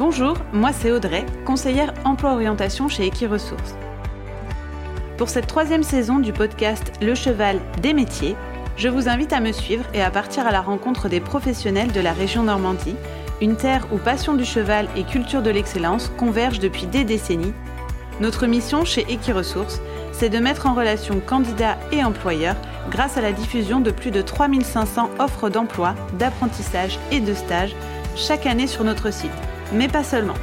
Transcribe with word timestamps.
Bonjour, 0.00 0.38
moi 0.54 0.70
c'est 0.72 0.92
Audrey, 0.92 1.26
conseillère 1.44 1.92
emploi-orientation 2.06 2.88
chez 2.88 3.04
Equiresources. 3.04 3.74
Pour 5.18 5.28
cette 5.28 5.46
troisième 5.46 5.82
saison 5.82 6.20
du 6.20 6.32
podcast 6.32 6.90
Le 7.02 7.14
cheval 7.14 7.60
des 7.82 7.92
métiers, 7.92 8.34
je 8.78 8.88
vous 8.88 9.10
invite 9.10 9.34
à 9.34 9.40
me 9.40 9.52
suivre 9.52 9.84
et 9.92 10.00
à 10.00 10.10
partir 10.10 10.46
à 10.46 10.52
la 10.52 10.62
rencontre 10.62 11.10
des 11.10 11.20
professionnels 11.20 11.92
de 11.92 12.00
la 12.00 12.14
région 12.14 12.44
Normandie, 12.44 12.96
une 13.42 13.56
terre 13.58 13.86
où 13.92 13.98
passion 13.98 14.32
du 14.32 14.46
cheval 14.46 14.88
et 14.96 15.04
culture 15.04 15.42
de 15.42 15.50
l'excellence 15.50 16.10
convergent 16.16 16.60
depuis 16.60 16.86
des 16.86 17.04
décennies. 17.04 17.52
Notre 18.20 18.46
mission 18.46 18.86
chez 18.86 19.04
Equiresources, 19.12 19.82
c'est 20.12 20.30
de 20.30 20.38
mettre 20.38 20.66
en 20.66 20.72
relation 20.72 21.20
candidats 21.20 21.76
et 21.92 22.02
employeurs 22.02 22.56
grâce 22.90 23.18
à 23.18 23.20
la 23.20 23.32
diffusion 23.32 23.80
de 23.80 23.90
plus 23.90 24.12
de 24.12 24.22
3500 24.22 25.10
offres 25.18 25.50
d'emploi, 25.50 25.94
d'apprentissage 26.18 26.98
et 27.12 27.20
de 27.20 27.34
stage 27.34 27.76
chaque 28.16 28.46
année 28.46 28.66
sur 28.66 28.82
notre 28.82 29.12
site. 29.12 29.49
Mais 29.72 29.88
pas 29.88 30.04
seulement. 30.04 30.34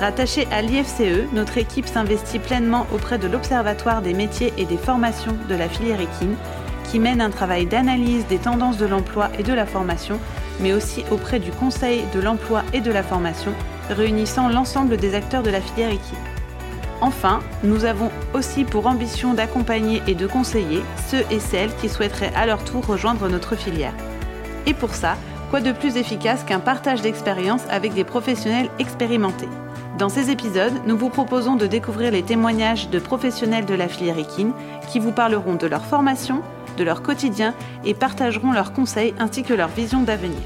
Rattachée 0.00 0.48
à 0.50 0.60
l'IFCE, 0.62 1.32
notre 1.32 1.58
équipe 1.58 1.86
s'investit 1.86 2.38
pleinement 2.38 2.86
auprès 2.92 3.18
de 3.18 3.28
l'Observatoire 3.28 4.02
des 4.02 4.12
métiers 4.12 4.52
et 4.58 4.64
des 4.64 4.76
formations 4.76 5.36
de 5.48 5.54
la 5.54 5.68
filière 5.68 6.00
équine, 6.00 6.34
qui 6.90 6.98
mène 6.98 7.20
un 7.20 7.30
travail 7.30 7.66
d'analyse 7.66 8.26
des 8.26 8.38
tendances 8.38 8.76
de 8.76 8.86
l'emploi 8.86 9.28
et 9.38 9.42
de 9.42 9.52
la 9.52 9.66
formation, 9.66 10.18
mais 10.60 10.72
aussi 10.72 11.04
auprès 11.10 11.38
du 11.38 11.50
Conseil 11.50 12.04
de 12.14 12.20
l'emploi 12.20 12.62
et 12.72 12.80
de 12.80 12.90
la 12.90 13.02
formation, 13.02 13.52
réunissant 13.90 14.48
l'ensemble 14.48 14.96
des 14.96 15.14
acteurs 15.14 15.42
de 15.42 15.50
la 15.50 15.60
filière 15.60 15.90
équine. 15.90 16.18
Enfin, 17.00 17.40
nous 17.62 17.84
avons 17.84 18.10
aussi 18.32 18.64
pour 18.64 18.86
ambition 18.86 19.34
d'accompagner 19.34 20.02
et 20.06 20.14
de 20.14 20.26
conseiller 20.26 20.82
ceux 21.08 21.24
et 21.30 21.40
celles 21.40 21.74
qui 21.76 21.88
souhaiteraient 21.88 22.32
à 22.34 22.46
leur 22.46 22.64
tour 22.64 22.86
rejoindre 22.86 23.28
notre 23.28 23.56
filière. 23.56 23.92
Et 24.66 24.74
pour 24.74 24.94
ça, 24.94 25.16
quoi 25.54 25.60
de 25.60 25.70
plus 25.70 25.96
efficace 25.96 26.42
qu'un 26.42 26.58
partage 26.58 27.00
d'expérience 27.00 27.62
avec 27.70 27.94
des 27.94 28.02
professionnels 28.02 28.68
expérimentés 28.80 29.46
Dans 30.00 30.08
ces 30.08 30.32
épisodes, 30.32 30.72
nous 30.84 30.98
vous 30.98 31.10
proposons 31.10 31.54
de 31.54 31.68
découvrir 31.68 32.10
les 32.10 32.24
témoignages 32.24 32.90
de 32.90 32.98
professionnels 32.98 33.64
de 33.64 33.74
la 33.74 33.86
filière 33.86 34.18
équine 34.18 34.52
qui 34.90 34.98
vous 34.98 35.12
parleront 35.12 35.54
de 35.54 35.68
leur 35.68 35.84
formation, 35.84 36.42
de 36.76 36.82
leur 36.82 37.02
quotidien 37.02 37.54
et 37.84 37.94
partageront 37.94 38.50
leurs 38.50 38.72
conseils 38.72 39.14
ainsi 39.20 39.44
que 39.44 39.54
leur 39.54 39.68
vision 39.68 40.02
d'avenir. 40.02 40.40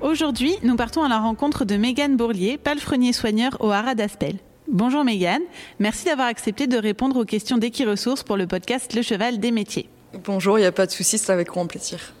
Aujourd'hui, 0.00 0.56
nous 0.64 0.74
partons 0.74 1.04
à 1.04 1.08
la 1.08 1.20
rencontre 1.20 1.64
de 1.64 1.76
Mégane 1.76 2.16
Bourlier, 2.16 2.58
palefrenier 2.58 3.12
soigneur 3.12 3.56
au 3.60 3.70
Haras 3.70 3.94
d'Aspel. 3.94 4.40
Bonjour 4.68 5.04
Mégane, 5.04 5.42
merci 5.78 6.06
d'avoir 6.06 6.26
accepté 6.26 6.66
de 6.66 6.76
répondre 6.76 7.16
aux 7.20 7.24
questions 7.24 7.56
d'Equiresources 7.56 8.24
pour 8.24 8.36
le 8.36 8.48
podcast 8.48 8.94
Le 8.94 9.02
Cheval 9.02 9.38
des 9.38 9.52
métiers. 9.52 9.88
Bonjour, 10.24 10.58
il 10.58 10.62
n'y 10.62 10.66
a 10.66 10.72
pas 10.72 10.86
de 10.86 10.90
souci, 10.90 11.18
c'est 11.18 11.30
avec 11.30 11.46
grand 11.48 11.68
plaisir. 11.68 12.14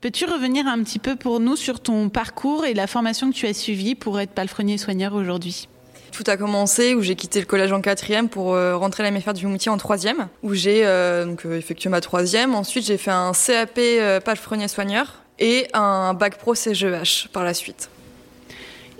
Peux-tu 0.00 0.24
revenir 0.24 0.68
un 0.68 0.84
petit 0.84 1.00
peu 1.00 1.16
pour 1.16 1.40
nous 1.40 1.56
sur 1.56 1.80
ton 1.80 2.08
parcours 2.08 2.64
et 2.64 2.74
la 2.74 2.86
formation 2.86 3.30
que 3.30 3.34
tu 3.34 3.46
as 3.46 3.54
suivie 3.54 3.96
pour 3.96 4.20
être 4.20 4.30
palefrenier 4.30 4.78
soigneur 4.78 5.14
aujourd'hui? 5.14 5.68
Tout 6.12 6.22
a 6.28 6.36
commencé 6.36 6.94
où 6.94 7.02
j'ai 7.02 7.16
quitté 7.16 7.40
le 7.40 7.46
collège 7.46 7.72
en 7.72 7.80
quatrième 7.80 8.28
pour 8.28 8.54
euh, 8.54 8.76
rentrer 8.76 9.04
à 9.04 9.10
la 9.10 9.18
MFR 9.18 9.32
du 9.32 9.48
Moutier 9.48 9.72
en 9.72 9.76
troisième, 9.76 10.28
où 10.44 10.54
j'ai 10.54 10.86
euh, 10.86 11.26
donc 11.26 11.44
euh, 11.44 11.58
effectué 11.58 11.90
ma 11.90 12.00
troisième. 12.00 12.54
Ensuite, 12.54 12.86
j'ai 12.86 12.98
fait 12.98 13.10
un 13.10 13.32
CAP 13.32 13.80
palefrenier 14.24 14.68
soigneur 14.68 15.24
et 15.40 15.66
un 15.74 16.14
bac 16.14 16.38
pro 16.38 16.54
CGEH 16.54 17.28
par 17.32 17.42
la 17.42 17.52
suite. 17.52 17.90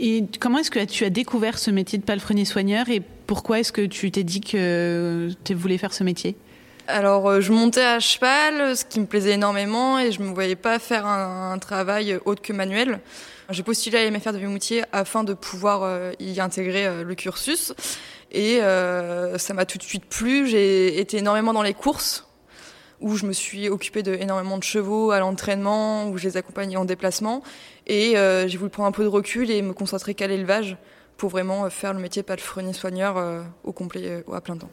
Et 0.02 0.24
comment 0.40 0.58
est-ce 0.58 0.70
que 0.70 0.82
tu 0.82 1.04
as 1.04 1.10
découvert 1.10 1.58
ce 1.58 1.70
métier 1.70 1.98
de 1.98 2.04
palefrenier 2.04 2.46
soigneur 2.46 2.88
et 2.88 3.02
pourquoi 3.26 3.60
est-ce 3.60 3.70
que 3.70 3.84
tu 3.84 4.10
t'es 4.10 4.24
dit 4.24 4.40
que 4.40 5.28
tu 5.44 5.52
voulais 5.52 5.76
faire 5.76 5.92
ce 5.92 6.02
métier? 6.02 6.36
Alors, 6.88 7.28
euh, 7.28 7.40
je 7.42 7.52
montais 7.52 7.84
à 7.84 8.00
cheval, 8.00 8.76
ce 8.76 8.86
qui 8.86 8.98
me 8.98 9.04
plaisait 9.04 9.32
énormément, 9.32 9.98
et 9.98 10.10
je 10.10 10.22
me 10.22 10.32
voyais 10.32 10.56
pas 10.56 10.78
faire 10.78 11.06
un, 11.06 11.56
travail 11.58 12.18
autre 12.24 12.40
que 12.40 12.54
manuel. 12.54 13.00
J'ai 13.50 13.62
postulé 13.62 13.98
à 13.98 14.10
l'MFR 14.10 14.32
de 14.32 14.38
Vimoutier 14.38 14.84
afin 14.90 15.22
de 15.22 15.34
pouvoir 15.34 15.82
euh, 15.82 16.12
y 16.18 16.40
intégrer 16.40 16.86
euh, 16.86 17.04
le 17.04 17.14
cursus, 17.14 17.74
et 18.32 18.60
ça 18.60 19.54
m'a 19.54 19.66
tout 19.66 19.76
de 19.76 19.82
suite 19.82 20.06
plu. 20.06 20.46
J'ai 20.46 20.98
été 20.98 21.18
énormément 21.18 21.52
dans 21.52 21.62
les 21.62 21.74
courses, 21.74 22.26
où 23.00 23.16
je 23.16 23.26
me 23.26 23.32
suis 23.32 23.68
occupée 23.68 24.02
de 24.02 24.16
de 24.16 24.64
chevaux 24.64 25.10
à 25.10 25.18
l'entraînement, 25.20 26.08
où 26.08 26.16
je 26.16 26.24
les 26.24 26.36
accompagnais 26.36 26.76
en 26.76 26.84
déplacement. 26.84 27.42
Et 27.90 28.16
euh, 28.16 28.46
j'ai 28.46 28.56
voulu 28.56 28.70
prendre 28.70 28.88
un 28.88 28.92
peu 28.92 29.02
de 29.02 29.08
recul 29.08 29.50
et 29.50 29.60
me 29.62 29.72
concentrer 29.72 30.14
qu'à 30.14 30.28
l'élevage 30.28 30.76
pour 31.16 31.28
vraiment 31.28 31.64
euh, 31.64 31.70
faire 31.70 31.92
le 31.92 31.98
métier 31.98 32.22
palefrenier 32.22 32.72
soigneur 32.72 33.16
euh, 33.16 33.42
au 33.64 33.72
complet, 33.72 34.22
à 34.32 34.40
plein 34.40 34.56
temps. 34.56 34.70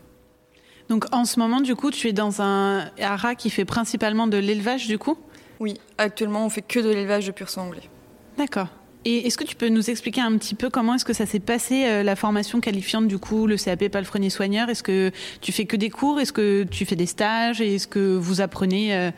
Donc 0.88 1.06
en 1.12 1.26
ce 1.26 1.40
moment, 1.40 1.60
du 1.60 1.76
coup, 1.76 1.90
tu 1.90 2.08
es 2.08 2.14
dans 2.14 2.44
un 2.44 2.92
haras 3.02 3.34
qui 3.34 3.50
fait 3.50 3.66
principalement 3.66 4.28
de 4.28 4.38
l'élevage, 4.38 4.86
du 4.86 5.00
coup? 5.00 5.18
Oui, 5.60 5.80
actuellement, 5.98 6.46
on 6.46 6.50
fait 6.50 6.62
que 6.62 6.80
de 6.80 6.90
l'élevage 6.90 7.26
de 7.26 7.32
pur 7.32 7.50
sang 7.50 7.64
anglais. 7.64 7.90
D'accord. 8.38 8.68
Et 9.04 9.26
est-ce 9.26 9.38
que 9.38 9.46
tu 9.46 9.56
peux 9.56 9.70
nous 9.70 9.90
expliquer 9.90 10.22
un 10.22 10.38
petit 10.38 10.54
peu 10.54 10.70
comment 10.70 10.94
est-ce 10.94 11.06
que 11.06 11.14
ça 11.14 11.26
s'est 11.26 11.40
passé 11.40 11.86
euh, 11.86 12.04
la 12.04 12.16
formation 12.16 12.62
qualifiante 12.62 13.08
du 13.08 13.18
coup, 13.18 13.48
le 13.48 13.58
CAP 13.58 13.88
palefrenier 13.88 14.30
soigneur 14.30 14.70
Est-ce 14.70 14.84
que 14.84 15.12
tu 15.42 15.52
fais 15.52 15.66
que 15.66 15.76
des 15.76 15.90
cours? 15.90 16.20
Est-ce 16.20 16.34
que 16.34 16.66
tu 16.70 16.86
fais 16.86 16.96
des 16.96 17.08
stages? 17.08 17.62
Et 17.62 17.76
est-ce 17.76 17.88
que 17.88 18.16
vous 18.16 18.42
apprenez 18.42 18.96
euh, 18.96 19.12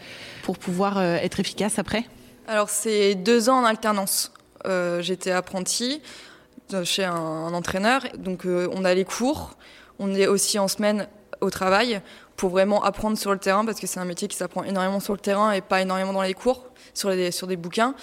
pour 0.43 0.57
pouvoir 0.57 0.99
euh, 0.99 1.15
être 1.15 1.41
efficace 1.41 1.79
après? 1.79 2.05
Alors 2.49 2.71
c'est 2.71 3.13
deux 3.13 3.47
ans 3.47 3.59
en 3.59 3.63
alternance. 3.63 4.31
J'étais 5.01 5.29
apprenti 5.29 6.01
chez 6.83 7.03
un, 7.03 7.53
entraîneur, 7.53 8.01
donc 8.17 8.41
on 8.45 8.85
a 8.85 8.93
les 8.95 9.05
cours. 9.05 9.51
On 9.99 10.15
est 10.15 10.25
aussi 10.25 10.57
en 10.57 10.67
semaine 10.67 11.07
au 11.41 11.51
travail 11.51 12.01
pour 12.38 12.49
vraiment 12.49 12.83
apprendre 12.83 13.19
sur 13.19 13.33
le 13.33 13.38
terrain 13.38 13.65
parce 13.65 13.79
que 13.79 13.85
c'est 13.85 13.99
un 13.99 14.05
métier 14.05 14.27
qui 14.27 14.35
s'apprend 14.35 14.63
énormément 14.63 14.99
sur 14.99 15.13
le 15.13 15.19
terrain 15.19 15.51
et 15.51 15.61
pas 15.61 15.79
énormément 15.81 16.11
dans 16.11 16.23
les 16.23 16.33
cours, 16.33 16.65
sur, 16.95 17.11
les, 17.11 17.29
des 17.29 17.55
bouquins. 17.55 17.93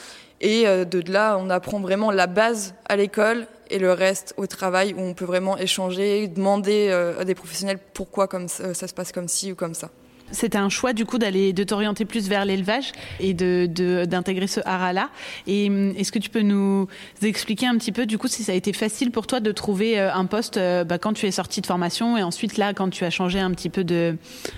Et 0.41 0.69
euh, 0.69 0.85
de 0.85 1.03
là, 1.11 1.37
on 1.41 1.51
apprend 1.51 1.81
vraiment 1.81 2.13
la 2.13 2.29
base 2.29 2.75
à 2.89 2.95
l'école 2.95 3.49
et 3.69 3.81
le 3.81 3.93
reste 3.93 4.33
au 4.37 4.47
travail 4.47 4.95
où 4.95 5.01
on 5.01 5.15
peut 5.15 5.25
vraiment 5.25 5.59
échanger, 5.59 6.29
demander 6.29 6.87
euh, 6.91 7.19
à 7.19 7.25
des 7.25 7.35
professionnels 7.35 7.81
pourquoi 7.95 8.29
comme 8.29 8.47
ça, 8.47 8.75
ça 8.75 8.87
se 8.87 8.95
passe 8.95 9.11
comme 9.11 9.27
ci 9.27 9.51
ou 9.51 9.57
comme 9.57 9.75
ça. 9.75 9.91
C'était 10.33 10.59
un 10.59 10.69
choix 10.69 10.93
du 10.93 11.05
coup 11.05 11.19
d'aller 11.19 11.53
de 11.53 11.65
t'orienter 11.65 12.05
plus 12.05 12.29
vers 12.29 12.45
l'élevage 12.45 12.93
et 13.21 13.35
de 13.35 13.67
d'intégrer 14.05 14.47
ce 14.47 14.61
haras 14.65 14.93
là. 14.93 15.11
Et 15.47 15.69
hum, 15.69 15.95
est-ce 15.97 16.13
que 16.13 16.19
tu 16.19 16.31
peux 16.31 16.43
nous 16.43 16.89
expliquer 17.23 17.67
un 17.67 17.77
petit 17.77 17.93
peu 17.93 18.07
du 18.07 18.19
coup 18.19 18.29
si 18.29 18.43
ça 18.43 18.53
a 18.53 18.55
été 18.55 18.73
facile 18.73 19.11
pour 19.11 19.27
toi 19.27 19.41
de 19.41 19.53
trouver 19.53 19.99
euh, 19.99 20.13
un 20.13 20.27
poste 20.27 20.59
bah, 20.59 20.99
quand 20.99 21.13
tu 21.13 21.27
es 21.27 21.31
sorti 21.31 21.61
de 21.61 21.67
formation 21.67 22.17
et 22.17 22.23
ensuite 22.23 22.57
là 22.57 22.75
quand 22.75 22.91
tu 22.91 23.05
as 23.05 23.11
changé 23.11 23.39
un 23.39 23.51
petit 23.51 23.71
peu 23.71 23.85
de, 23.85 24.17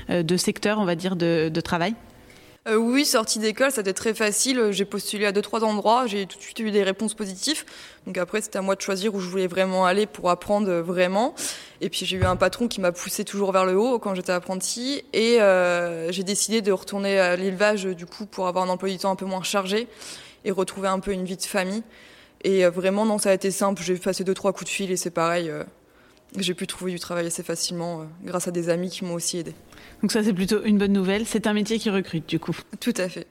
de 0.08 0.36
secteur 0.36 0.78
on 0.78 0.84
va 0.84 0.94
dire 0.94 1.16
de, 1.16 1.50
de 1.52 1.60
travail? 1.60 1.94
Euh, 2.68 2.76
oui, 2.76 3.06
sortie 3.06 3.38
d'école, 3.38 3.70
c'était 3.70 3.94
très 3.94 4.12
facile. 4.12 4.72
J'ai 4.72 4.84
postulé 4.84 5.24
à 5.24 5.32
deux 5.32 5.40
trois 5.40 5.64
endroits, 5.64 6.06
j'ai 6.06 6.26
tout 6.26 6.36
de 6.36 6.42
suite 6.42 6.58
eu 6.60 6.70
des 6.70 6.82
réponses 6.82 7.14
positives. 7.14 7.64
Donc 8.06 8.18
après, 8.18 8.42
c'était 8.42 8.58
à 8.58 8.62
moi 8.62 8.74
de 8.74 8.82
choisir 8.82 9.14
où 9.14 9.20
je 9.20 9.28
voulais 9.28 9.46
vraiment 9.46 9.86
aller 9.86 10.06
pour 10.06 10.28
apprendre 10.28 10.70
vraiment. 10.80 11.34
Et 11.80 11.88
puis 11.90 12.06
j'ai 12.06 12.16
eu 12.16 12.24
un 12.24 12.36
patron 12.36 12.68
qui 12.68 12.80
m'a 12.80 12.92
poussé 12.92 13.24
toujours 13.24 13.52
vers 13.52 13.64
le 13.64 13.78
haut 13.78 13.98
quand 13.98 14.14
j'étais 14.14 14.32
apprenti, 14.32 15.04
et 15.12 15.40
euh, 15.40 16.10
j'ai 16.10 16.24
décidé 16.24 16.60
de 16.60 16.72
retourner 16.72 17.18
à 17.18 17.36
l'élevage 17.36 17.84
du 17.84 18.06
coup 18.06 18.26
pour 18.26 18.48
avoir 18.48 18.64
un 18.64 18.68
emploi 18.68 18.88
du 18.88 18.98
temps 18.98 19.12
un 19.12 19.16
peu 19.16 19.26
moins 19.26 19.42
chargé 19.42 19.86
et 20.44 20.50
retrouver 20.50 20.88
un 20.88 21.00
peu 21.00 21.12
une 21.12 21.24
vie 21.24 21.36
de 21.36 21.42
famille. 21.42 21.82
Et 22.44 22.64
euh, 22.64 22.70
vraiment, 22.70 23.04
non, 23.04 23.18
ça 23.18 23.30
a 23.30 23.34
été 23.34 23.50
simple. 23.50 23.82
J'ai 23.82 23.96
passé 23.96 24.24
deux 24.24 24.34
trois 24.34 24.52
coups 24.52 24.70
de 24.70 24.74
fil 24.74 24.90
et 24.90 24.96
c'est 24.96 25.10
pareil. 25.10 25.50
j'ai 26.36 26.54
pu 26.54 26.66
trouver 26.66 26.92
du 26.92 26.98
travail 26.98 27.26
assez 27.26 27.42
facilement 27.42 28.06
grâce 28.24 28.48
à 28.48 28.50
des 28.50 28.68
amis 28.68 28.90
qui 28.90 29.04
m'ont 29.04 29.14
aussi 29.14 29.38
aidé. 29.38 29.54
Donc 30.02 30.12
ça, 30.12 30.22
c'est 30.22 30.32
plutôt 30.32 30.62
une 30.64 30.78
bonne 30.78 30.92
nouvelle. 30.92 31.26
C'est 31.26 31.46
un 31.46 31.52
métier 31.52 31.78
qui 31.78 31.90
recrute, 31.90 32.28
du 32.28 32.38
coup. 32.38 32.56
Tout 32.80 32.94
à 32.96 33.08
fait. 33.08 33.26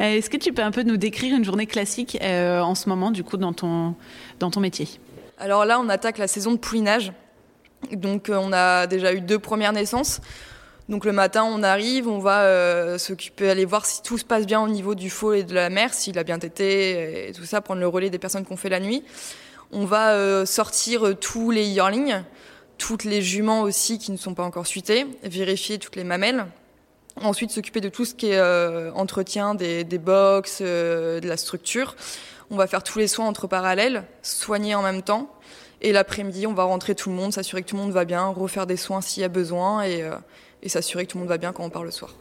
Euh, 0.00 0.16
est-ce 0.16 0.30
que 0.30 0.36
tu 0.36 0.52
peux 0.52 0.62
un 0.62 0.70
peu 0.70 0.82
nous 0.82 0.96
décrire 0.96 1.36
une 1.36 1.44
journée 1.44 1.66
classique 1.66 2.18
euh, 2.22 2.60
en 2.60 2.74
ce 2.74 2.88
moment, 2.88 3.10
du 3.10 3.24
coup, 3.24 3.36
dans 3.36 3.52
ton, 3.52 3.94
dans 4.38 4.50
ton 4.50 4.60
métier? 4.60 4.88
Alors 5.38 5.64
là, 5.64 5.80
on 5.80 5.88
attaque 5.88 6.18
la 6.18 6.28
saison 6.28 6.52
de 6.52 6.58
poulinage. 6.58 7.12
Donc 7.92 8.28
euh, 8.28 8.36
on 8.40 8.52
a 8.52 8.86
déjà 8.86 9.12
eu 9.12 9.20
deux 9.20 9.38
premières 9.38 9.72
naissances. 9.72 10.20
Donc 10.88 11.04
le 11.04 11.12
matin, 11.12 11.44
on 11.44 11.62
arrive, 11.62 12.08
on 12.08 12.18
va 12.18 12.98
s'occuper, 12.98 13.48
aller 13.48 13.64
voir 13.64 13.86
si 13.86 14.02
tout 14.02 14.18
se 14.18 14.24
passe 14.24 14.44
bien 14.44 14.60
au 14.60 14.68
niveau 14.68 14.94
du 14.94 15.08
faux 15.08 15.32
et 15.32 15.42
de 15.42 15.54
la 15.54 15.70
mère, 15.70 15.94
s'il 15.94 16.18
a 16.18 16.24
bien 16.24 16.38
tété 16.38 17.28
et 17.28 17.32
tout 17.32 17.44
ça, 17.44 17.62
prendre 17.62 17.80
le 17.80 17.88
relais 17.88 18.10
des 18.10 18.18
personnes 18.18 18.44
qui 18.44 18.52
ont 18.52 18.58
fait 18.58 18.68
la 18.68 18.80
nuit. 18.80 19.02
On 19.72 19.86
va 19.86 20.44
sortir 20.44 21.14
tous 21.18 21.50
les 21.50 21.64
yearlings 21.64 22.22
toutes 22.78 23.04
les 23.04 23.22
juments 23.22 23.62
aussi 23.62 23.98
qui 23.98 24.12
ne 24.12 24.16
sont 24.16 24.34
pas 24.34 24.42
encore 24.42 24.66
suitées, 24.66 25.06
vérifier 25.22 25.78
toutes 25.78 25.96
les 25.96 26.04
mamelles. 26.04 26.46
Ensuite, 27.16 27.50
s'occuper 27.50 27.80
de 27.80 27.88
tout 27.88 28.04
ce 28.04 28.14
qui 28.14 28.26
est 28.26 28.38
euh, 28.38 28.90
entretien 28.92 29.54
des, 29.54 29.84
des 29.84 29.98
box, 29.98 30.58
euh, 30.60 31.20
de 31.20 31.28
la 31.28 31.36
structure. 31.36 31.94
On 32.50 32.56
va 32.56 32.66
faire 32.66 32.82
tous 32.82 32.98
les 32.98 33.06
soins 33.06 33.26
entre 33.26 33.46
parallèles, 33.46 34.04
soigner 34.22 34.74
en 34.74 34.82
même 34.82 35.02
temps. 35.02 35.33
Et 35.84 35.92
l'après-midi, 35.92 36.46
on 36.46 36.54
va 36.54 36.64
rentrer 36.64 36.94
tout 36.94 37.10
le 37.10 37.14
monde, 37.14 37.34
s'assurer 37.34 37.62
que 37.62 37.68
tout 37.68 37.76
le 37.76 37.82
monde 37.82 37.92
va 37.92 38.06
bien, 38.06 38.26
refaire 38.28 38.66
des 38.66 38.78
soins 38.78 39.02
s'il 39.02 39.20
y 39.20 39.24
a 39.24 39.28
besoin 39.28 39.82
et, 39.82 40.02
euh, 40.02 40.16
et 40.62 40.70
s'assurer 40.70 41.04
que 41.04 41.12
tout 41.12 41.18
le 41.18 41.24
monde 41.24 41.28
va 41.28 41.36
bien 41.36 41.52
quand 41.52 41.62
on 41.62 41.68
part 41.68 41.84
le 41.84 41.90
soir. 41.90 42.14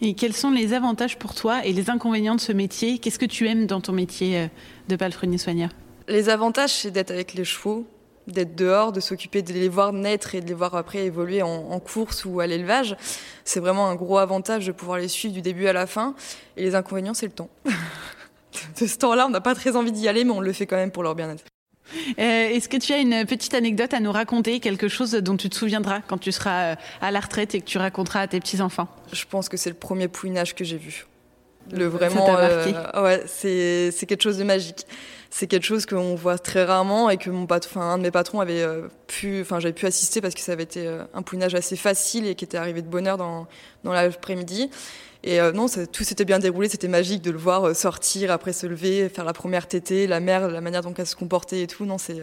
Et 0.00 0.14
quels 0.14 0.34
sont 0.34 0.52
les 0.52 0.72
avantages 0.72 1.18
pour 1.18 1.34
toi 1.34 1.66
et 1.66 1.72
les 1.72 1.90
inconvénients 1.90 2.36
de 2.36 2.40
ce 2.40 2.52
métier? 2.52 3.00
Qu'est-ce 3.00 3.18
que 3.18 3.26
tu 3.26 3.48
aimes 3.48 3.66
dans 3.66 3.80
ton 3.80 3.92
métier 3.92 4.48
de 4.88 4.94
palefrenier 4.94 5.36
soigneur? 5.36 5.70
Les 6.06 6.28
avantages, 6.28 6.74
c'est 6.74 6.92
d'être 6.92 7.10
avec 7.10 7.34
les 7.34 7.44
chevaux, 7.44 7.86
d'être 8.28 8.54
dehors, 8.54 8.92
de 8.92 9.00
s'occuper 9.00 9.42
de 9.42 9.52
les 9.52 9.68
voir 9.68 9.92
naître 9.92 10.36
et 10.36 10.40
de 10.40 10.46
les 10.46 10.54
voir 10.54 10.76
après 10.76 11.04
évoluer 11.04 11.42
en, 11.42 11.80
course 11.80 12.24
ou 12.24 12.38
à 12.38 12.46
l'élevage. 12.46 12.96
C'est 13.44 13.60
vraiment 13.60 13.88
un 13.88 13.96
gros 13.96 14.18
avantage 14.18 14.66
de 14.66 14.72
pouvoir 14.72 14.98
les 14.98 15.08
suivre 15.08 15.34
du 15.34 15.42
début 15.42 15.66
à 15.66 15.72
la 15.72 15.88
fin. 15.88 16.14
Et 16.56 16.62
les 16.62 16.76
inconvénients, 16.76 17.14
c'est 17.14 17.26
le 17.26 17.32
temps. 17.32 17.50
de 18.80 18.86
ce 18.86 18.96
temps-là, 18.98 19.26
on 19.26 19.30
n'a 19.30 19.40
pas 19.40 19.56
très 19.56 19.74
envie 19.74 19.92
d'y 19.92 20.06
aller, 20.06 20.22
mais 20.22 20.32
on 20.32 20.40
le 20.40 20.52
fait 20.52 20.66
quand 20.66 20.76
même 20.76 20.92
pour 20.92 21.02
leur 21.02 21.16
bien-être. 21.16 21.44
Euh, 22.18 22.48
est-ce 22.48 22.68
que 22.68 22.76
tu 22.76 22.92
as 22.92 22.98
une 22.98 23.24
petite 23.26 23.54
anecdote 23.54 23.94
à 23.94 24.00
nous 24.00 24.12
raconter, 24.12 24.60
quelque 24.60 24.88
chose 24.88 25.12
dont 25.12 25.36
tu 25.36 25.48
te 25.48 25.56
souviendras 25.56 26.00
quand 26.06 26.18
tu 26.18 26.32
seras 26.32 26.72
euh, 26.72 26.74
à 27.00 27.10
la 27.10 27.20
retraite 27.20 27.54
et 27.54 27.60
que 27.60 27.66
tu 27.66 27.78
raconteras 27.78 28.20
à 28.20 28.26
tes 28.26 28.40
petits-enfants? 28.40 28.88
Je 29.12 29.24
pense 29.28 29.48
que 29.48 29.56
c'est 29.56 29.70
le 29.70 29.76
premier 29.76 30.08
pouinage 30.08 30.54
que 30.54 30.64
j'ai 30.64 30.78
vu. 30.78 31.06
Le 31.70 31.86
vraiment, 31.86 32.36
euh, 32.36 33.02
ouais, 33.02 33.22
c'est 33.26 33.92
c'est 33.92 34.06
quelque 34.06 34.22
chose 34.22 34.38
de 34.38 34.44
magique. 34.44 34.84
C'est 35.34 35.46
quelque 35.46 35.64
chose 35.64 35.86
qu'on 35.86 36.14
voit 36.14 36.38
très 36.38 36.62
rarement 36.62 37.08
et 37.08 37.16
que 37.16 37.30
mon 37.30 37.46
patron, 37.46 37.80
un 37.80 37.96
de 37.96 38.02
mes 38.02 38.10
patrons 38.10 38.40
avait 38.40 38.60
euh, 38.60 38.88
pu, 39.06 39.40
enfin 39.40 39.60
j'avais 39.60 39.72
pu 39.72 39.86
assister 39.86 40.20
parce 40.20 40.34
que 40.34 40.42
ça 40.42 40.52
avait 40.52 40.64
été 40.64 40.86
euh, 40.86 41.04
un 41.14 41.22
poulinage 41.22 41.54
assez 41.54 41.74
facile 41.74 42.26
et 42.26 42.34
qui 42.34 42.44
était 42.44 42.58
arrivé 42.58 42.82
de 42.82 42.86
bonne 42.86 43.06
heure 43.06 43.16
dans 43.16 43.46
dans 43.82 43.94
l'après-midi. 43.94 44.70
Et 45.24 45.40
non, 45.54 45.68
ça, 45.68 45.86
tout 45.86 46.02
s'était 46.02 46.24
bien 46.24 46.40
déroulé, 46.40 46.68
c'était 46.68 46.88
magique 46.88 47.22
de 47.22 47.30
le 47.30 47.38
voir 47.38 47.76
sortir, 47.76 48.32
après 48.32 48.52
se 48.52 48.66
lever, 48.66 49.08
faire 49.08 49.24
la 49.24 49.32
première 49.32 49.68
tétée, 49.68 50.08
la 50.08 50.18
mère, 50.18 50.48
la 50.48 50.60
manière 50.60 50.82
dont 50.82 50.92
elle 50.94 51.06
se 51.06 51.14
comportait 51.14 51.62
et 51.62 51.66
tout. 51.68 51.84
Non, 51.84 51.96
c'est 51.96 52.20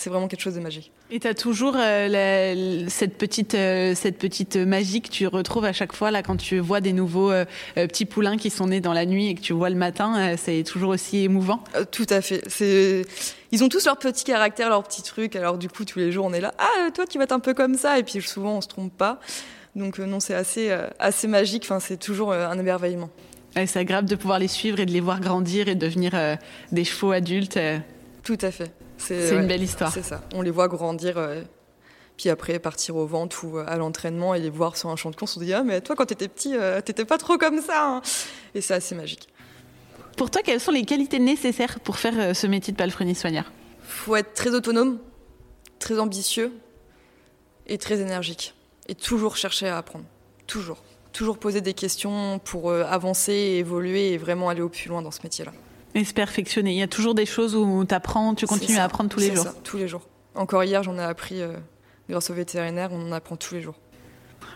c'est 0.00 0.08
vraiment 0.08 0.28
quelque 0.28 0.40
chose 0.40 0.54
de 0.54 0.60
magique. 0.60 0.90
Et 1.10 1.20
tu 1.20 1.28
as 1.28 1.34
toujours 1.34 1.74
euh, 1.76 2.86
cette, 2.88 3.18
petite, 3.18 3.54
euh, 3.54 3.94
cette 3.94 4.16
petite 4.16 4.56
magie 4.56 5.02
que 5.02 5.10
tu 5.10 5.26
retrouves 5.26 5.66
à 5.66 5.72
chaque 5.72 5.92
fois 5.92 6.10
là 6.10 6.22
quand 6.22 6.36
tu 6.36 6.58
vois 6.58 6.80
des 6.80 6.94
nouveaux 6.94 7.30
euh, 7.30 7.44
petits 7.74 8.06
poulains 8.06 8.38
qui 8.38 8.48
sont 8.48 8.68
nés 8.68 8.80
dans 8.80 8.94
la 8.94 9.04
nuit 9.04 9.28
et 9.28 9.34
que 9.34 9.40
tu 9.40 9.52
vois 9.52 9.68
le 9.68 9.76
matin, 9.76 10.36
c'est 10.36 10.62
toujours 10.62 10.90
aussi 10.90 11.24
émouvant? 11.24 11.62
tout 11.90 12.06
à 12.08 12.22
fait. 12.22 12.42
C'est 12.48 13.04
ils 13.52 13.62
ont 13.64 13.68
tous 13.68 13.84
leur 13.84 13.98
petit 13.98 14.24
caractère, 14.24 14.70
leur 14.70 14.82
petit 14.84 15.02
truc. 15.02 15.36
Alors 15.36 15.58
du 15.58 15.68
coup, 15.68 15.84
tous 15.84 15.98
les 15.98 16.12
jours, 16.12 16.24
on 16.24 16.32
est 16.32 16.40
là. 16.40 16.54
Ah, 16.58 16.90
toi, 16.94 17.04
tu 17.06 17.18
vas 17.18 17.24
être 17.24 17.32
un 17.32 17.40
peu 17.40 17.52
comme 17.52 17.74
ça. 17.74 17.98
Et 17.98 18.02
puis 18.04 18.22
souvent, 18.22 18.58
on 18.58 18.60
se 18.60 18.68
trompe 18.68 18.96
pas. 18.96 19.20
Donc 19.74 19.98
non, 19.98 20.20
c'est 20.20 20.34
assez, 20.34 20.74
assez 20.98 21.26
magique. 21.26 21.64
Enfin, 21.64 21.80
c'est 21.80 21.98
toujours 21.98 22.32
un 22.32 22.58
émerveillement. 22.58 23.10
c'est 23.54 23.76
agréable 23.78 24.08
de 24.08 24.14
pouvoir 24.14 24.38
les 24.38 24.48
suivre 24.48 24.78
et 24.80 24.86
de 24.86 24.92
les 24.92 25.00
voir 25.00 25.20
grandir 25.20 25.68
et 25.68 25.74
devenir 25.74 26.12
des 26.72 26.84
chevaux 26.84 27.10
adultes. 27.10 27.58
Tout 28.22 28.38
à 28.40 28.50
fait. 28.50 28.72
C'est 29.00 29.34
une 29.34 29.46
belle 29.46 29.62
histoire. 29.62 29.92
C'est 29.92 30.04
ça. 30.04 30.22
On 30.34 30.42
les 30.42 30.50
voit 30.50 30.68
grandir, 30.68 31.16
euh, 31.16 31.42
puis 32.16 32.28
après 32.28 32.58
partir 32.58 32.96
aux 32.96 33.06
ventes 33.06 33.42
ou 33.42 33.58
euh, 33.58 33.64
à 33.66 33.76
l'entraînement 33.76 34.34
et 34.34 34.40
les 34.40 34.50
voir 34.50 34.76
sur 34.76 34.90
un 34.90 34.96
champ 34.96 35.10
de 35.10 35.16
course. 35.16 35.36
On 35.36 35.40
se 35.40 35.44
dit 35.44 35.54
ah 35.54 35.62
mais 35.62 35.80
toi 35.80 35.96
quand 35.96 36.06
t'étais 36.06 36.28
petit, 36.28 36.54
euh, 36.54 36.80
t'étais 36.80 37.04
pas 37.04 37.18
trop 37.18 37.38
comme 37.38 37.60
ça. 37.60 37.86
Hein. 37.86 38.02
Et 38.54 38.60
c'est 38.60 38.74
assez 38.74 38.94
magique. 38.94 39.28
Pour 40.16 40.30
toi, 40.30 40.42
quelles 40.42 40.60
sont 40.60 40.72
les 40.72 40.84
qualités 40.84 41.18
nécessaires 41.18 41.80
pour 41.80 41.96
faire 41.96 42.36
ce 42.36 42.46
métier 42.46 42.72
de 42.72 42.76
palefrenier 42.76 43.14
soigneur? 43.14 43.50
Faut 43.82 44.16
être 44.16 44.34
très 44.34 44.50
autonome, 44.50 44.98
très 45.78 45.98
ambitieux 45.98 46.52
et 47.66 47.78
très 47.78 48.00
énergique. 48.00 48.54
Et 48.88 48.94
toujours 48.94 49.36
chercher 49.36 49.68
à 49.68 49.78
apprendre. 49.78 50.04
Toujours. 50.46 50.82
Toujours 51.12 51.38
poser 51.38 51.62
des 51.62 51.72
questions 51.72 52.38
pour 52.40 52.70
avancer, 52.70 53.32
évoluer 53.32 54.12
et 54.12 54.18
vraiment 54.18 54.50
aller 54.50 54.60
au 54.60 54.68
plus 54.68 54.88
loin 54.88 55.00
dans 55.00 55.10
ce 55.10 55.20
métier-là. 55.22 55.52
Et 55.94 56.04
se 56.04 56.14
perfectionner. 56.14 56.72
Il 56.72 56.78
y 56.78 56.82
a 56.82 56.88
toujours 56.88 57.14
des 57.14 57.26
choses 57.26 57.54
où 57.56 57.84
tu 57.84 57.94
apprends, 57.94 58.34
tu 58.34 58.46
continues 58.46 58.78
à 58.78 58.84
apprendre 58.84 59.10
tous 59.10 59.20
les 59.20 59.34
jours. 59.34 59.44
Ça, 59.44 59.54
tous 59.64 59.76
les 59.76 59.88
jours. 59.88 60.02
Encore 60.34 60.62
hier, 60.64 60.82
j'en 60.82 60.96
ai 60.98 61.02
appris 61.02 61.42
euh, 61.42 61.54
grâce 62.08 62.30
au 62.30 62.34
vétérinaire, 62.34 62.90
on 62.92 63.08
en 63.08 63.12
apprend 63.12 63.36
tous 63.36 63.54
les 63.54 63.62
jours. 63.62 63.74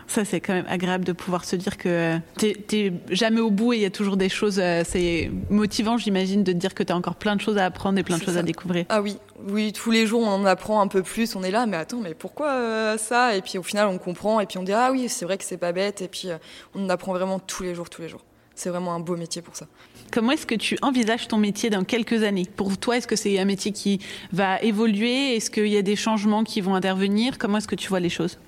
Ça, 0.07 0.23
c'est 0.23 0.39
quand 0.39 0.53
même 0.53 0.65
agréable 0.67 1.03
de 1.03 1.13
pouvoir 1.13 1.45
se 1.45 1.55
dire 1.55 1.77
que 1.77 2.19
tu 2.37 2.53
n'es 2.71 2.93
jamais 3.09 3.41
au 3.41 3.49
bout 3.49 3.73
et 3.73 3.77
il 3.77 3.81
y 3.81 3.85
a 3.85 3.89
toujours 3.89 4.17
des 4.17 4.29
choses. 4.29 4.59
Euh, 4.59 4.83
c'est 4.85 5.31
motivant, 5.49 5.97
j'imagine, 5.97 6.43
de 6.43 6.51
te 6.51 6.57
dire 6.57 6.73
que 6.75 6.83
tu 6.83 6.93
as 6.93 6.95
encore 6.95 7.15
plein 7.15 7.35
de 7.35 7.41
choses 7.41 7.57
à 7.57 7.65
apprendre 7.65 7.97
et 7.97 8.03
plein 8.03 8.17
de 8.17 8.23
choses 8.23 8.37
à 8.37 8.43
découvrir. 8.43 8.85
Ah 8.89 9.01
oui, 9.01 9.17
oui, 9.47 9.73
tous 9.73 9.91
les 9.91 10.05
jours, 10.05 10.21
on 10.21 10.29
en 10.29 10.45
apprend 10.45 10.81
un 10.81 10.87
peu 10.87 11.01
plus. 11.01 11.35
On 11.35 11.43
est 11.43 11.51
là, 11.51 11.65
mais 11.65 11.77
attends, 11.77 11.99
mais 12.01 12.13
pourquoi 12.13 12.51
euh, 12.51 12.97
ça? 12.97 13.35
Et 13.35 13.41
puis 13.41 13.57
au 13.57 13.63
final, 13.63 13.87
on 13.87 13.97
comprend 13.97 14.39
et 14.39 14.45
puis 14.45 14.57
on 14.57 14.63
dit 14.63 14.73
ah 14.73 14.89
oui, 14.91 15.09
c'est 15.09 15.25
vrai 15.25 15.37
que 15.37 15.43
c'est 15.43 15.57
pas 15.57 15.71
bête. 15.71 16.01
Et 16.01 16.07
puis 16.07 16.29
on 16.75 16.87
apprend 16.89 17.13
vraiment 17.13 17.39
tous 17.39 17.63
les 17.63 17.73
jours, 17.73 17.89
tous 17.89 18.01
les 18.01 18.09
jours. 18.09 18.21
C'est 18.55 18.69
vraiment 18.69 18.95
un 18.95 19.01
beau 19.01 19.17
métier 19.17 19.41
pour 19.41 19.55
ça. 19.55 19.67
Comment 20.11 20.31
est-ce 20.31 20.45
que 20.45 20.55
tu 20.55 20.77
envisages 20.81 21.27
ton 21.27 21.37
métier 21.37 21.69
dans 21.69 21.83
quelques 21.83 22.23
années? 22.23 22.45
Pour 22.55 22.77
toi, 22.77 22.97
est-ce 22.97 23.07
que 23.07 23.17
c'est 23.17 23.37
un 23.37 23.45
métier 23.45 23.73
qui 23.73 23.99
va 24.31 24.61
évoluer? 24.61 25.35
Est-ce 25.35 25.51
qu'il 25.51 25.67
y 25.67 25.77
a 25.77 25.81
des 25.81 25.97
changements 25.97 26.43
qui 26.45 26.61
vont 26.61 26.73
intervenir? 26.73 27.37
Comment 27.37 27.57
est-ce 27.57 27.67
que 27.67 27.75
tu 27.75 27.89
vois 27.89 27.99
les 27.99 28.09
choses? 28.09 28.39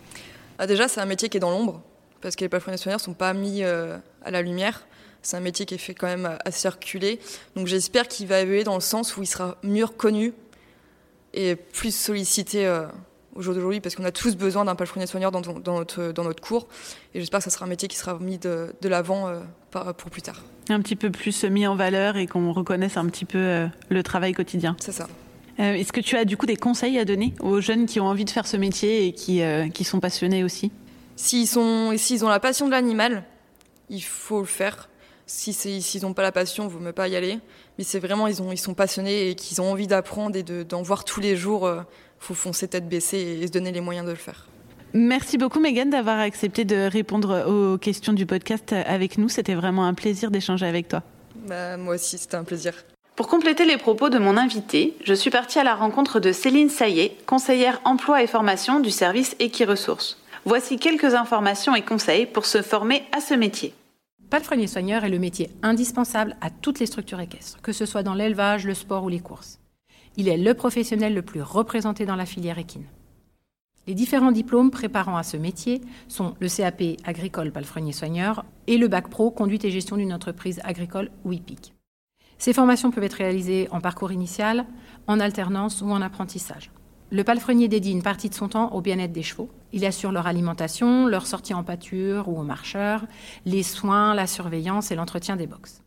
Ah, 0.59 0.65
Déjà, 0.65 0.87
c'est 0.87 1.01
un 1.01 1.05
métier 1.05 1.27
qui 1.27 1.37
est 1.37 1.41
dans 1.41 1.51
l'ombre, 1.51 1.81
parce 2.21 2.35
que 2.37 2.45
les 2.45 2.49
palefreniers 2.49 2.77
soigneurs 2.77 2.99
ne 2.99 3.03
sont 3.03 3.13
pas 3.13 3.33
mis 3.33 3.63
euh, 3.63 3.97
à 4.23 4.31
la 4.31 4.41
lumière. 4.41 4.87
C'est 5.21 5.35
un 5.35 5.41
métier 5.41 5.65
qui 5.65 5.73
est 5.75 5.77
fait 5.77 5.93
quand 5.93 6.07
même 6.07 6.37
à 6.45 6.51
circuler. 6.51 7.19
Donc 7.55 7.67
j'espère 7.67 8.07
qu'il 8.07 8.27
va 8.27 8.39
évoluer 8.39 8.63
dans 8.63 8.75
le 8.75 8.81
sens 8.81 9.17
où 9.17 9.23
il 9.23 9.27
sera 9.27 9.57
mieux 9.61 9.83
reconnu 9.83 10.33
et 11.33 11.55
plus 11.57 11.93
sollicité 11.93 12.65
euh, 12.65 12.85
au 13.37 13.41
jour 13.41 13.53
d'aujourd'hui, 13.53 13.79
parce 13.79 13.95
qu'on 13.95 14.03
a 14.03 14.11
tous 14.11 14.35
besoin 14.35 14.65
d'un 14.65 14.75
palefrenier 14.75 15.05
soigneur 15.05 15.31
dans, 15.31 15.41
notre, 15.41 16.11
dans 16.11 16.23
notre 16.23 16.41
cours. 16.41 16.67
Et 17.13 17.19
j'espère 17.19 17.39
que 17.39 17.45
ce 17.45 17.49
sera 17.51 17.65
un 17.65 17.69
métier 17.69 17.87
qui 17.87 17.95
sera 17.95 18.17
mis 18.17 18.39
de, 18.39 18.73
l'avant 18.83 19.27
euh, 19.27 19.39
pour 19.71 20.09
plus 20.09 20.23
tard. 20.23 20.41
Un 20.69 20.81
petit 20.81 20.95
peu 20.95 21.11
plus 21.11 21.43
mis 21.43 21.67
en 21.67 21.75
valeur 21.75 22.17
et 22.17 22.25
qu'on 22.25 22.51
reconnaisse 22.51 22.97
un 22.97 23.05
petit 23.05 23.25
peu 23.25 23.37
euh, 23.37 23.67
le 23.89 24.01
travail 24.01 24.33
quotidien. 24.33 24.75
C'est 24.79 24.91
ça. 24.91 25.07
Euh, 25.59 25.73
est-ce 25.73 25.93
que 25.93 26.01
tu 26.01 26.17
as 26.17 26.25
du 26.25 26.35
coup 26.35 26.47
des 26.47 26.55
conseils 26.55 26.97
à 26.97 27.05
donner 27.05 27.33
aux 27.39 27.61
jeunes 27.61 27.85
qui 27.85 27.99
ont 27.99 28.07
envie 28.07 28.25
de 28.25 28.29
faire 28.31 28.47
ce 28.47 28.57
métier 28.57 29.07
et 29.07 29.13
qui, 29.13 29.41
qui 29.73 29.83
sont 29.83 29.99
passionnés 29.99 30.43
aussi? 30.43 30.71
S'ils 31.15 31.47
s'ils 31.47 32.25
ont 32.25 32.29
la 32.29 32.39
passion 32.39 32.65
de 32.67 32.71
l'animal, 32.71 33.23
il 33.89 34.03
faut 34.03 34.39
le 34.39 34.45
faire. 34.45 34.89
Si 35.25 35.53
s'ils 35.53 36.03
n'ont 36.03 36.13
pas 36.13 36.21
la 36.21 36.31
passion, 36.31 36.65
il 36.65 36.69
vaut 36.69 36.79
mieux 36.79 36.93
pas 36.93 37.07
y 37.07 37.15
aller. 37.15 37.39
Mais 37.77 37.83
c'est 37.83 37.99
vraiment, 37.99 38.27
ils, 38.27 38.41
ont, 38.41 38.51
ils 38.51 38.57
sont 38.57 38.75
passionnés 38.75 39.29
et 39.29 39.35
qu'ils 39.35 39.59
ont 39.59 39.71
envie 39.71 39.87
d'apprendre 39.87 40.35
et 40.35 40.43
d'en 40.43 40.81
voir 40.83 41.03
tous 41.03 41.19
les 41.19 41.35
jours 41.35 41.67
faut 42.19 42.33
foncer 42.33 42.67
tête 42.67 42.87
baissée 42.87 43.39
et 43.41 43.47
se 43.47 43.51
donner 43.51 43.71
les 43.71 43.81
moyens 43.81 44.05
de 44.05 44.11
le 44.11 44.17
faire. 44.17 44.47
Merci 44.93 45.37
beaucoup 45.37 45.59
Megan 45.59 45.89
d'avoir 45.89 46.19
accepté 46.19 46.65
de 46.65 46.89
répondre 46.89 47.45
aux 47.47 47.77
questions 47.77 48.13
du 48.13 48.25
podcast 48.25 48.73
avec 48.73 49.17
nous. 49.17 49.29
C'était 49.29 49.53
vraiment 49.53 49.85
un 49.85 49.93
plaisir 49.93 50.31
d'échanger 50.31 50.65
avec 50.65 50.87
toi. 50.87 51.03
Bah, 51.47 51.77
moi 51.77 51.95
aussi, 51.95 52.17
c'était 52.17 52.35
un 52.35 52.43
plaisir. 52.43 52.73
Pour 53.15 53.27
compléter 53.27 53.65
les 53.65 53.77
propos 53.77 54.09
de 54.09 54.19
mon 54.19 54.37
invité, 54.37 54.95
je 55.03 55.13
suis 55.13 55.31
partie 55.31 55.59
à 55.59 55.63
la 55.63 55.75
rencontre 55.75 56.19
de 56.19 56.31
Céline 56.31 56.69
Saillet, 56.69 57.17
conseillère 57.25 57.81
emploi 57.83 58.21
et 58.21 58.27
formation 58.27 58.79
du 58.79 58.91
service 58.91 59.35
Equiresources. 59.39 60.21
Voici 60.45 60.77
quelques 60.77 61.15
informations 61.15 61.75
et 61.75 61.81
conseils 61.81 62.25
pour 62.25 62.45
se 62.45 62.61
former 62.61 63.03
à 63.11 63.19
ce 63.19 63.33
métier. 63.33 63.73
Palefrenier 64.29 64.67
soigneur 64.67 65.03
est 65.03 65.09
le 65.09 65.19
métier 65.19 65.49
indispensable 65.63 66.35
à 66.41 66.49
toutes 66.49 66.79
les 66.79 66.85
structures 66.85 67.19
équestres, 67.19 67.59
que 67.61 67.71
ce 67.71 67.85
soit 67.85 68.03
dans 68.03 68.13
l'élevage, 68.13 68.65
le 68.65 68.73
sport 68.73 69.03
ou 69.03 69.09
les 69.09 69.19
courses. 69.19 69.59
Il 70.19 70.27
est 70.27 70.37
le 70.37 70.55
professionnel 70.55 71.13
le 71.13 71.21
plus 71.21 71.43
représenté 71.43 72.07
dans 72.07 72.15
la 72.15 72.25
filière 72.25 72.57
équine. 72.57 72.85
Les 73.85 73.93
différents 73.93 74.31
diplômes 74.31 74.71
préparant 74.71 75.15
à 75.15 75.21
ce 75.21 75.37
métier 75.37 75.79
sont 76.07 76.33
le 76.39 76.49
CAP 76.49 76.81
agricole 77.05 77.51
palefrenier 77.51 77.93
soigneur 77.93 78.43
et 78.65 78.77
le 78.77 78.87
bac 78.87 79.09
pro 79.09 79.29
conduite 79.29 79.63
et 79.63 79.71
gestion 79.71 79.95
d'une 79.95 80.11
entreprise 80.11 80.59
agricole 80.63 81.11
ou 81.23 81.33
IPIC. 81.33 81.73
Ces 82.39 82.51
formations 82.51 82.89
peuvent 82.89 83.03
être 83.03 83.13
réalisées 83.13 83.67
en 83.71 83.79
parcours 83.79 84.11
initial, 84.11 84.65
en 85.05 85.19
alternance 85.19 85.81
ou 85.81 85.89
en 85.91 86.01
apprentissage. 86.01 86.71
Le 87.11 87.23
palefrenier 87.23 87.67
dédie 87.67 87.91
une 87.91 88.03
partie 88.03 88.27
de 88.27 88.33
son 88.33 88.49
temps 88.49 88.73
au 88.73 88.81
bien-être 88.81 89.13
des 89.13 89.23
chevaux. 89.23 89.49
Il 89.71 89.85
assure 89.85 90.11
leur 90.11 90.25
alimentation, 90.25 91.05
leur 91.05 91.27
sortie 91.27 91.53
en 91.53 91.63
pâture 91.63 92.27
ou 92.27 92.39
aux 92.39 92.43
marcheurs, 92.43 93.05
les 93.45 93.63
soins, 93.63 94.15
la 94.15 94.27
surveillance 94.27 94.91
et 94.91 94.95
l'entretien 94.95 95.35
des 95.35 95.47
boxes. 95.47 95.83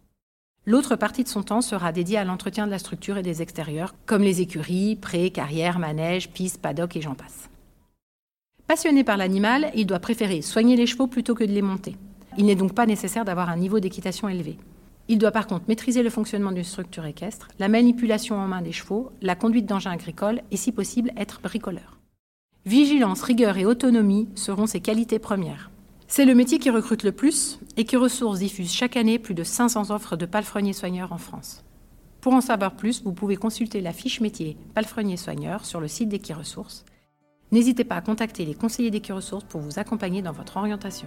L'autre 0.67 0.95
partie 0.95 1.25
de 1.25 1.29
son 1.29 1.43
temps 1.43 1.63
sera 1.63 1.91
dédiée 1.91 2.19
à 2.19 2.25
l'entretien 2.25 2.67
de 2.67 2.71
la 2.71 2.79
structure 2.79 3.17
et 3.17 3.23
des 3.23 3.41
extérieurs, 3.41 3.95
comme 4.05 4.23
les 4.23 4.43
écuries, 4.43 4.95
prés, 4.95 5.31
carrières, 5.31 5.79
manèges, 5.79 6.31
pistes, 6.31 6.61
paddocks 6.61 6.97
et 6.97 7.01
j'en 7.01 7.15
passe. 7.15 7.49
Passionné 8.67 9.03
par 9.03 9.17
l'animal, 9.17 9.71
il 9.75 9.87
doit 9.87 9.99
préférer 10.01 10.43
soigner 10.43 10.77
les 10.77 10.87
chevaux 10.87 11.07
plutôt 11.07 11.35
que 11.35 11.45
de 11.45 11.53
les 11.53 11.63
monter. 11.63 11.97
Il 12.37 12.45
n'est 12.45 12.57
donc 12.57 12.75
pas 12.75 12.87
nécessaire 12.87 13.25
d'avoir 13.25 13.49
un 13.49 13.57
niveau 13.57 13.81
d'équitation 13.81 14.29
élevé. 14.29 14.59
Il 15.09 15.19
doit 15.19 15.33
par 15.33 15.47
contre 15.47 15.65
maîtriser 15.67 16.03
le 16.03 16.11
fonctionnement 16.11 16.53
d'une 16.53 16.63
structure 16.63 17.07
équestre, 17.07 17.49
la 17.59 17.69
manipulation 17.69 18.37
en 18.37 18.47
main 18.47 18.63
des 18.63 18.71
chevaux, 18.71 19.11
la 19.23 19.35
conduite 19.35 19.67
d'engins 19.67 19.91
agricoles 19.91 20.43
et 20.51 20.57
si 20.57 20.73
possible 20.73 21.11
être 21.17 21.41
bricoleur. 21.41 21.99
Vigilance, 22.67 23.23
rigueur 23.23 23.57
et 23.57 23.65
autonomie 23.65 24.29
seront 24.35 24.67
ses 24.67 24.81
qualités 24.81 25.19
premières. 25.19 25.71
C'est 26.13 26.25
le 26.25 26.35
métier 26.35 26.59
qui 26.59 26.71
recrute 26.71 27.05
le 27.05 27.13
plus 27.13 27.61
et 27.77 27.85
qui 27.85 27.97
Ressources 27.97 28.41
diffuse 28.41 28.73
chaque 28.73 28.97
année 28.97 29.21
plus 29.21 29.33
de 29.33 29.45
500 29.45 29.93
offres 29.93 30.17
de 30.17 30.27
palefreniers 30.27 30.73
soigneurs 30.73 31.13
en 31.13 31.19
France. 31.19 31.63
Pour 32.21 32.33
en 32.33 32.41
savoir 32.41 32.75
plus, 32.75 33.05
vous 33.05 33.13
pouvez 33.13 33.37
consulter 33.37 33.81
la 33.81 33.93
fiche 33.93 34.21
métier 34.21 34.57
palefrenier 34.75 35.17
soigneur 35.17 35.65
sur 35.65 35.79
le 35.79 35.87
site 35.87 36.09
d'Equiresources. 36.09 36.85
N'hésitez 37.53 37.85
pas 37.85 37.95
à 37.95 38.01
contacter 38.01 38.45
les 38.45 38.55
conseillers 38.55 38.91
d'Equiresources 38.91 39.45
pour 39.45 39.61
vous 39.61 39.79
accompagner 39.79 40.21
dans 40.21 40.33
votre 40.33 40.57
orientation. 40.57 41.07